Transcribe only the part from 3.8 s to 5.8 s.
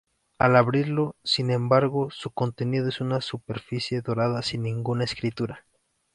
dorada sin ninguna escritura.